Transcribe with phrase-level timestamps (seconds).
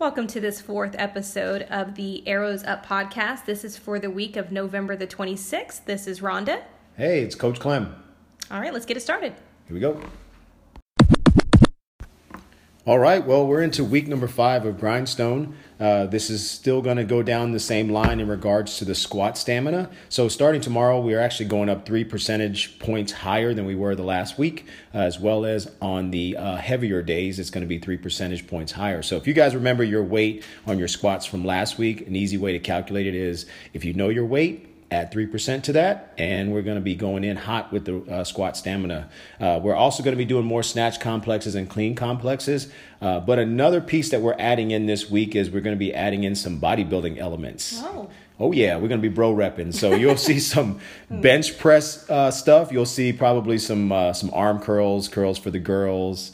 [0.00, 3.44] Welcome to this fourth episode of the Arrows Up podcast.
[3.44, 5.84] This is for the week of November the 26th.
[5.84, 6.62] This is Rhonda.
[6.96, 7.94] Hey, it's Coach Clem.
[8.50, 9.34] All right, let's get it started.
[9.66, 10.00] Here we go.
[12.86, 15.54] All right, well, we're into week number five of Grindstone.
[15.80, 18.94] Uh, this is still going to go down the same line in regards to the
[18.94, 19.88] squat stamina.
[20.10, 23.94] So, starting tomorrow, we are actually going up three percentage points higher than we were
[23.94, 27.66] the last week, uh, as well as on the uh, heavier days, it's going to
[27.66, 29.00] be three percentage points higher.
[29.00, 32.36] So, if you guys remember your weight on your squats from last week, an easy
[32.36, 36.52] way to calculate it is if you know your weight, add 3% to that and
[36.52, 39.08] we're going to be going in hot with the uh, squat stamina
[39.40, 43.38] uh, we're also going to be doing more snatch complexes and clean complexes uh, but
[43.38, 46.34] another piece that we're adding in this week is we're going to be adding in
[46.34, 48.10] some bodybuilding elements Oh.
[48.40, 49.72] Oh yeah, we're gonna be bro repping.
[49.72, 52.72] So you'll see some bench press uh, stuff.
[52.72, 56.32] You'll see probably some uh, some arm curls, curls for the girls,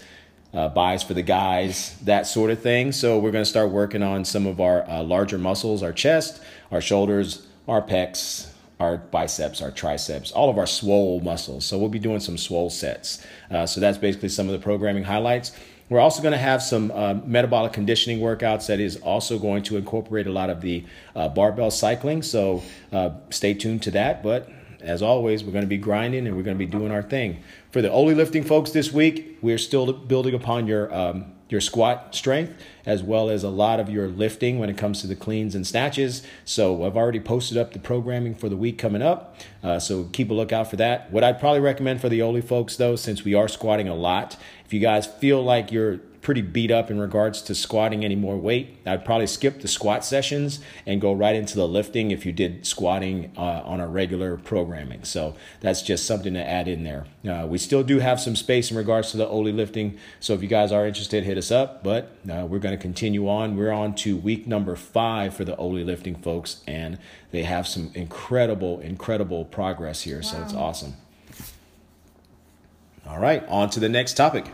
[0.55, 2.93] uh, buys for the guys, that sort of thing.
[2.93, 6.81] So we're gonna start working on some of our uh, larger muscles, our chest, our
[6.81, 8.49] shoulders, our pecs,
[8.81, 11.65] our biceps, our triceps, all of our swole muscles.
[11.65, 13.25] So we'll be doing some swole sets.
[13.51, 15.53] Uh, so that's basically some of the programming highlights.
[15.89, 19.77] We're also going to have some uh, metabolic conditioning workouts that is also going to
[19.77, 22.23] incorporate a lot of the uh, barbell cycling.
[22.23, 22.63] So
[22.93, 24.23] uh, stay tuned to that.
[24.23, 24.49] But
[24.81, 27.43] as always, we're going to be grinding and we're going to be doing our thing.
[27.71, 32.15] For the only lifting folks this week, we're still building upon your um, your squat
[32.15, 32.53] strength
[32.87, 35.67] as well as a lot of your lifting when it comes to the cleans and
[35.67, 36.23] snatches.
[36.45, 39.37] So I've already posted up the programming for the week coming up.
[39.63, 41.13] Uh, so keep a lookout for that.
[41.13, 44.37] What I'd probably recommend for the Oly folks though, since we are squatting a lot,
[44.65, 48.37] if you guys feel like you're pretty beat up in regards to squatting any more
[48.37, 52.33] weight, I'd probably skip the squat sessions and go right into the lifting if you
[52.33, 55.05] did squatting uh, on a regular programming.
[55.05, 57.07] So that's just something to add in there.
[57.29, 59.99] Uh, we still do have some space in regards to the Oly lifting.
[60.21, 61.83] So if you guys are interested, hit us up.
[61.83, 63.57] But uh, we're going to continue on.
[63.57, 66.99] We're on to week number five for the Oly lifting folks, and
[67.31, 70.23] they have some incredible, incredible progress here.
[70.23, 70.95] So it's awesome.
[73.07, 74.47] All right, on to the next topic.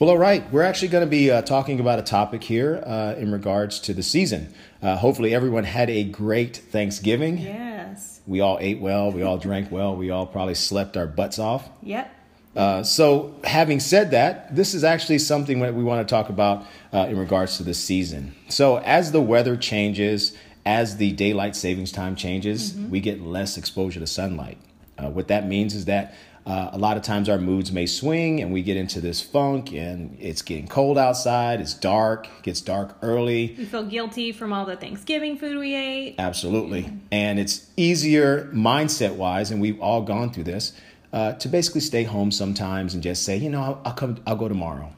[0.00, 0.50] Well, all right.
[0.50, 3.92] We're actually going to be uh, talking about a topic here uh, in regards to
[3.92, 4.54] the season.
[4.80, 7.36] Uh, hopefully, everyone had a great Thanksgiving.
[7.36, 8.22] Yes.
[8.26, 9.12] We all ate well.
[9.12, 9.94] We all drank well.
[9.94, 11.68] We all probably slept our butts off.
[11.82, 12.10] Yep.
[12.56, 16.64] Uh, so, having said that, this is actually something that we want to talk about
[16.94, 18.34] uh, in regards to the season.
[18.48, 20.34] So, as the weather changes,
[20.64, 24.56] as the daylight savings time changes, we get less exposure to sunlight.
[25.00, 26.14] Uh, what that means is that
[26.46, 29.72] uh, a lot of times our moods may swing and we get into this funk
[29.72, 33.54] and it's getting cold outside, it's dark, it gets dark early.
[33.58, 36.16] We feel guilty from all the Thanksgiving food we ate.
[36.18, 36.92] Absolutely.
[37.12, 40.72] And it's easier mindset wise, and we've all gone through this,
[41.12, 44.36] uh, to basically stay home sometimes and just say, you know, I'll, I'll come, I'll
[44.36, 44.92] go tomorrow.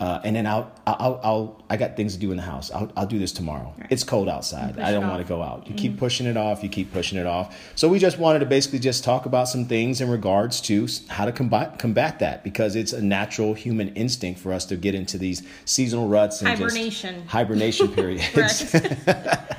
[0.00, 2.70] Uh, and then I'll, I'll, I'll, I got things to do in the house.
[2.70, 3.74] I'll, I'll do this tomorrow.
[3.90, 4.78] It's cold outside.
[4.78, 5.66] I don't want to go out.
[5.66, 6.62] You keep pushing it off.
[6.62, 7.56] You keep pushing it off.
[7.74, 11.24] So we just wanted to basically just talk about some things in regards to how
[11.24, 15.18] to combat combat that because it's a natural human instinct for us to get into
[15.18, 17.22] these seasonal ruts and Hibernation.
[17.26, 18.74] hibernation periods.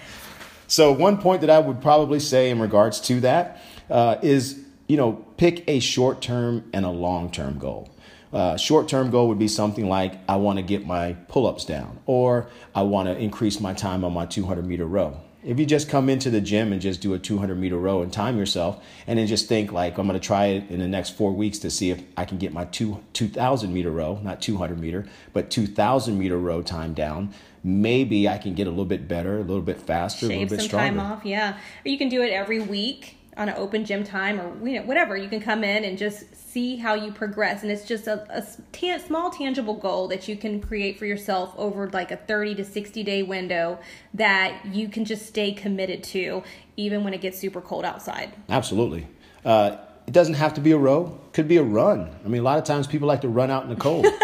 [0.70, 4.98] So one point that I would probably say in regards to that uh, is, you
[4.98, 7.90] know, pick a short term and a long term goal.
[8.32, 11.66] Uh, short term goal would be something like I want to get my pull ups
[11.66, 15.20] down, or I want to increase my time on my 200 meter row.
[15.44, 18.12] If you just come into the gym and just do a 200 meter row and
[18.12, 21.12] time yourself, and then just think like I'm going to try it in the next
[21.12, 24.78] four weeks to see if I can get my two 2,000 meter row, not 200
[24.80, 27.34] meter, but 2,000 meter row time down.
[27.64, 30.60] Maybe I can get a little bit better, a little bit faster, a little bit
[30.60, 30.88] some stronger.
[30.88, 31.26] time off.
[31.26, 31.58] Yeah.
[31.86, 34.86] Or you can do it every week on an open gym time or you know
[34.86, 35.16] whatever.
[35.18, 39.00] You can come in and just see how you progress, and it's just a tan-
[39.00, 43.04] small tangible goal that you can create for yourself over like a 30 to 60
[43.04, 43.80] day window
[44.14, 46.44] that you can just stay committed to
[46.78, 48.34] even when it gets super cold outside.
[48.50, 49.08] Absolutely.
[49.46, 51.20] Uh, it doesn't have to be a row.
[51.34, 52.10] Could be a run.
[52.26, 54.08] I mean, a lot of times people like to run out in the cold.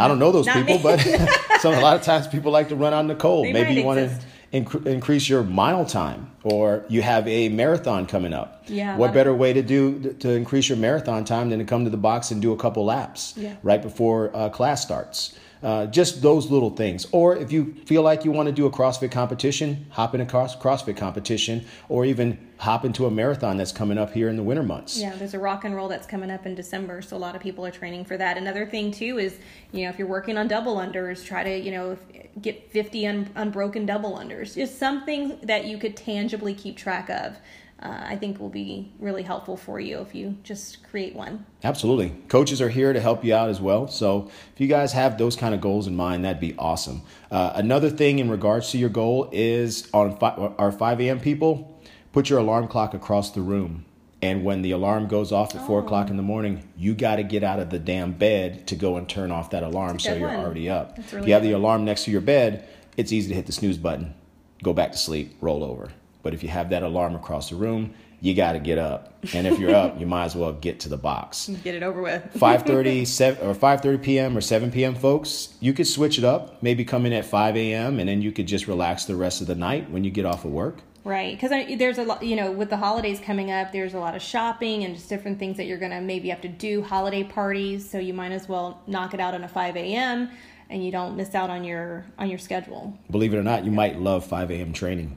[0.00, 0.98] I don't know those Not people, but
[1.60, 3.46] so a lot of times people like to run out in the cold.
[3.46, 4.20] They Maybe you want to.
[4.52, 8.64] Inc- increase your mile time, or you have a marathon coming up.
[8.66, 11.90] Yeah, What better way to do to increase your marathon time than to come to
[11.90, 13.54] the box and do a couple laps Yeah.
[13.62, 15.34] right before uh, class starts?
[15.62, 17.06] Uh, just those little things.
[17.10, 20.26] Or if you feel like you want to do a CrossFit competition, hop in a
[20.26, 24.42] cross- CrossFit competition, or even hop into a marathon that's coming up here in the
[24.42, 24.98] winter months.
[24.98, 27.42] Yeah, there's a rock and roll that's coming up in December, so a lot of
[27.42, 28.36] people are training for that.
[28.36, 29.36] Another thing too is,
[29.72, 31.96] you know, if you're working on double unders, try to, you know,
[32.40, 34.54] get 50 un- unbroken double unders.
[34.54, 37.36] Just something that you could tangibly keep track of.
[37.82, 41.46] Uh, I think will be really helpful for you if you just create one.
[41.62, 42.10] Absolutely.
[42.28, 43.86] Coaches are here to help you out as well.
[43.86, 47.02] So if you guys have those kind of goals in mind, that'd be awesome.
[47.30, 51.20] Uh, another thing in regards to your goal is on fi- our 5 a.m.
[51.20, 51.80] people,
[52.12, 53.84] put your alarm clock across the room.
[54.20, 57.22] And when the alarm goes off at four o'clock in the morning, you got to
[57.22, 60.26] get out of the damn bed to go and turn off that alarm so you're
[60.26, 60.40] one.
[60.40, 60.96] already up.
[60.96, 61.50] That's if you have good.
[61.50, 64.14] the alarm next to your bed, it's easy to hit the snooze button,
[64.60, 65.92] go back to sleep, roll over.
[66.22, 69.14] But if you have that alarm across the room, you got to get up.
[69.32, 71.48] And if you're up, you might as well get to the box.
[71.64, 72.22] Get it over with.
[72.34, 74.36] 5:30 7 or 5:30 p.m.
[74.36, 74.94] or 7 p.m.
[74.94, 76.62] folks, you could switch it up.
[76.62, 78.00] Maybe come in at 5 a.m.
[78.00, 80.44] and then you could just relax the rest of the night when you get off
[80.44, 80.78] of work.
[81.04, 84.14] Right, because there's a lot, you know, with the holidays coming up, there's a lot
[84.14, 87.88] of shopping and just different things that you're gonna maybe have to do, holiday parties.
[87.88, 90.28] So you might as well knock it out on a 5 a.m.
[90.68, 92.98] and you don't miss out on your on your schedule.
[93.10, 94.72] Believe it or not, you might love 5 a.m.
[94.72, 95.16] training.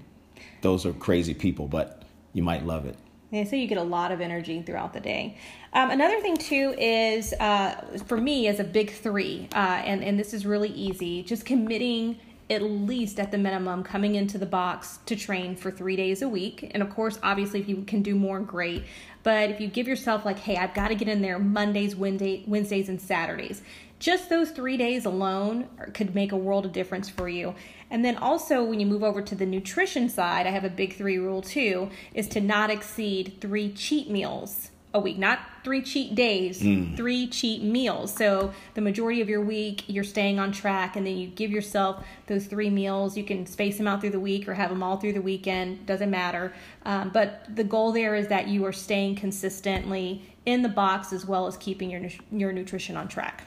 [0.61, 2.03] Those are crazy people, but
[2.33, 2.95] you might love it.
[3.31, 5.37] Yeah, so you get a lot of energy throughout the day.
[5.73, 7.75] Um, another thing too is uh,
[8.05, 11.23] for me as a big three, uh, and and this is really easy.
[11.23, 12.19] Just committing
[12.51, 16.27] at least at the minimum coming into the box to train for three days a
[16.27, 16.69] week.
[16.74, 18.83] And of course, obviously, if you can do more, great.
[19.24, 22.44] But if you give yourself like, hey, I've got to get in there Mondays, Wednesday,
[22.45, 23.62] Wednesdays, and Saturdays.
[24.00, 27.56] Just those three days alone could make a world of difference for you.
[27.89, 30.95] And then also, when you move over to the nutrition side, I have a big
[30.95, 36.15] three rule too: is to not exceed three cheat meals a week, not three cheat
[36.15, 36.59] days,
[36.97, 38.13] three cheat meals.
[38.13, 42.03] So the majority of your week, you're staying on track, and then you give yourself
[42.27, 43.15] those three meals.
[43.15, 45.85] You can space them out through the week or have them all through the weekend,
[45.85, 46.53] doesn't matter.
[46.85, 51.25] Um, but the goal there is that you are staying consistently in the box as
[51.25, 52.01] well as keeping your,
[52.31, 53.45] your nutrition on track.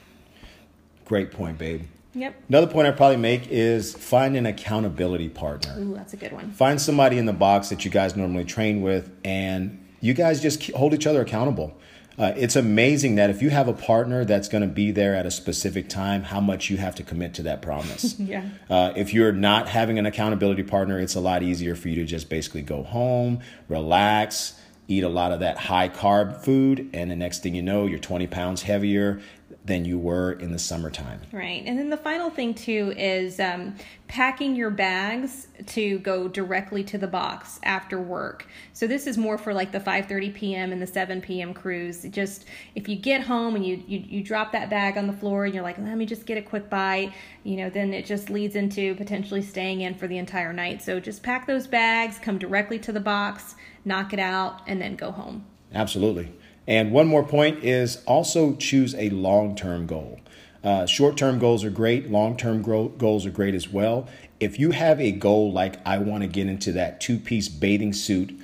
[1.04, 1.82] Great point, babe.
[2.14, 2.42] Yep.
[2.48, 5.74] Another point I'd probably make is find an accountability partner.
[5.78, 6.52] Ooh, that's a good one.
[6.52, 10.70] Find somebody in the box that you guys normally train with, and you guys just
[10.72, 11.74] hold each other accountable.
[12.18, 15.24] Uh, it's amazing that if you have a partner that's going to be there at
[15.24, 18.14] a specific time, how much you have to commit to that promise.
[18.24, 18.48] Yeah.
[18.68, 22.04] Uh, if you're not having an accountability partner, it's a lot easier for you to
[22.04, 27.16] just basically go home, relax, eat a lot of that high carb food, and the
[27.16, 29.20] next thing you know, you're 20 pounds heavier
[29.64, 31.22] than you were in the summertime.
[31.32, 31.62] Right.
[31.64, 33.74] And then the final thing, too, is um,
[34.08, 38.46] packing your bags to go directly to the box after work.
[38.74, 40.70] So this is more for like the 5.30 p.m.
[40.70, 41.54] and the 7 p.m.
[41.54, 42.02] crews.
[42.10, 42.44] Just
[42.74, 45.54] if you get home and you, you, you drop that bag on the floor and
[45.54, 48.56] you're like, let me just get a quick bite, you know, then it just leads
[48.56, 50.82] into potentially staying in for the entire night.
[50.82, 53.54] So just pack those bags, come directly to the box,
[53.86, 55.46] knock it out, and then go home.
[55.72, 56.30] Absolutely.
[56.66, 60.20] And one more point is also choose a long term goal.
[60.62, 64.08] Uh, Short term goals are great, long term gro- goals are great as well.
[64.40, 67.92] If you have a goal like I want to get into that two piece bathing
[67.92, 68.38] suit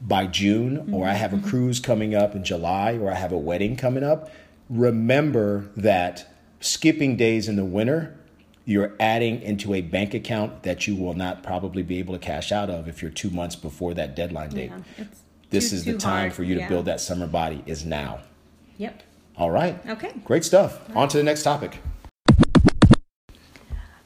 [0.00, 3.38] by June, or I have a cruise coming up in July, or I have a
[3.38, 4.30] wedding coming up,
[4.68, 6.28] remember that
[6.60, 8.16] skipping days in the winter,
[8.64, 12.52] you're adding into a bank account that you will not probably be able to cash
[12.52, 15.04] out of if you're two months before that deadline date Yeah,
[15.52, 16.32] this too- is the time hard.
[16.32, 16.68] for you to Yeah.
[16.68, 18.18] build that summer body is now.
[18.78, 19.02] Yep.
[19.36, 19.78] All right.
[19.88, 20.12] Okay.
[20.24, 20.80] Great stuff.
[20.96, 21.78] On to the next topic.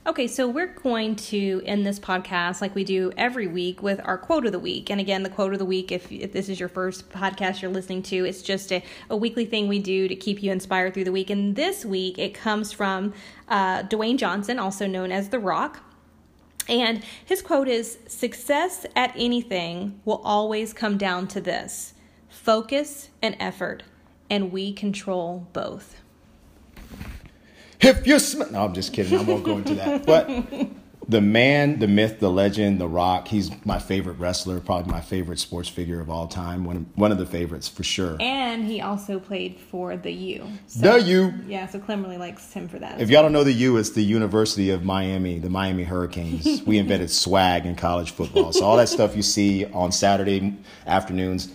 [0.06, 4.16] Okay, so we're going to end this podcast like we do every week with our
[4.16, 4.88] quote of the week.
[4.88, 7.72] And again, the quote of the week, if, if this is your first podcast you're
[7.72, 11.04] listening to, it's just a, a weekly thing we do to keep you inspired through
[11.04, 11.28] the week.
[11.28, 13.14] And this week, it comes from
[13.48, 15.80] uh, Dwayne Johnson, also known as The Rock.
[16.68, 21.94] And his quote is Success at anything will always come down to this
[22.28, 23.82] focus and effort,
[24.28, 26.00] and we control both.
[27.80, 29.18] If you sm- no, I'm just kidding.
[29.18, 30.06] I won't go into that.
[30.06, 30.28] But
[31.08, 33.28] the man, the myth, the legend, the Rock.
[33.28, 36.64] He's my favorite wrestler, probably my favorite sports figure of all time.
[36.64, 38.16] One one of the favorites for sure.
[38.20, 40.48] And he also played for the U.
[40.76, 41.34] The U.
[41.46, 43.00] Yeah, so Clem really likes him for that.
[43.00, 46.62] If y'all don't know the U, it's the University of Miami, the Miami Hurricanes.
[46.62, 48.52] We invented swag in college football.
[48.52, 51.52] So all that stuff you see on Saturday afternoons,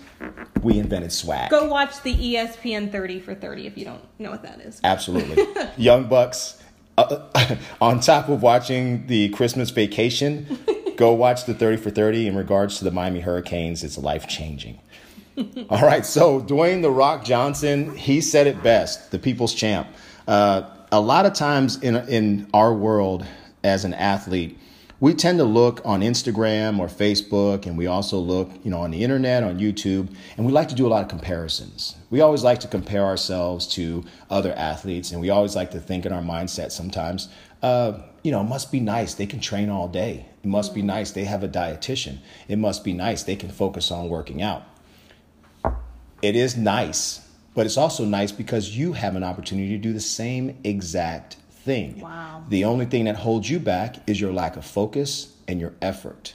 [0.61, 1.49] we invented swag.
[1.49, 4.79] Go watch the ESPN 30 for 30 if you don't know what that is.
[4.83, 5.45] Absolutely.
[5.77, 6.61] Young Bucks,
[6.97, 10.59] uh, on top of watching the Christmas vacation,
[10.97, 13.83] go watch the 30 for 30 in regards to the Miami Hurricanes.
[13.83, 14.79] It's life changing.
[15.69, 19.87] All right, so Dwayne The Rock Johnson, he said it best, the people's champ.
[20.27, 23.25] Uh, a lot of times in, in our world
[23.63, 24.57] as an athlete,
[25.01, 28.91] we tend to look on Instagram or Facebook, and we also look, you know, on
[28.91, 31.95] the internet, on YouTube, and we like to do a lot of comparisons.
[32.11, 36.05] We always like to compare ourselves to other athletes, and we always like to think
[36.05, 37.29] in our mindset sometimes,
[37.63, 39.15] uh, you know, it must be nice.
[39.15, 40.27] They can train all day.
[40.43, 41.09] It must be nice.
[41.09, 42.19] They have a dietitian.
[42.47, 43.23] It must be nice.
[43.23, 44.63] They can focus on working out.
[46.21, 49.99] It is nice, but it's also nice because you have an opportunity to do the
[49.99, 51.99] same exact thing.
[51.99, 52.43] Wow.
[52.49, 56.33] The only thing that holds you back is your lack of focus and your effort.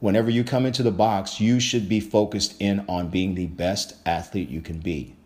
[0.00, 3.94] Whenever you come into the box, you should be focused in on being the best
[4.04, 5.16] athlete you can be.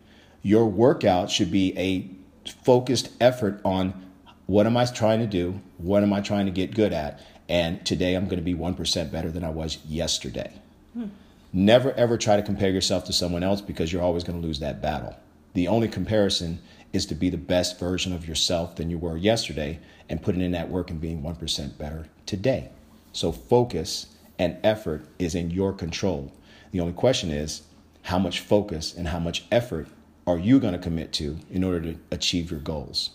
[0.41, 2.09] Your workout should be a
[2.63, 3.93] focused effort on
[4.45, 5.59] what am I trying to do?
[5.77, 7.21] What am I trying to get good at?
[7.47, 10.51] And today I'm going to be 1% better than I was yesterday.
[10.93, 11.07] Hmm.
[11.51, 14.59] Never ever try to compare yourself to someone else because you're always going to lose
[14.59, 15.15] that battle.
[15.53, 16.59] The only comparison
[16.93, 19.79] is to be the best version of yourself than you were yesterday
[20.09, 22.69] and putting in that work and being 1% better today.
[23.13, 26.31] So focus and effort is in your control.
[26.71, 27.63] The only question is
[28.03, 29.87] how much focus and how much effort
[30.25, 33.11] are you going to commit to in order to achieve your goals?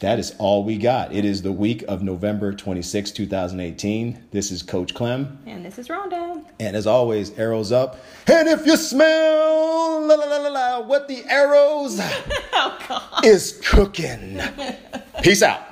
[0.00, 1.12] That is all we got.
[1.12, 4.26] It is the week of November 26, 2018.
[4.30, 5.38] This is Coach Clem.
[5.44, 6.44] And this is Rhonda.
[6.60, 7.98] And as always, arrows up.
[8.28, 12.00] And if you smell la, la, la, la, la, what the arrows
[12.52, 14.40] Oh, is cooking.
[15.22, 15.62] Peace out.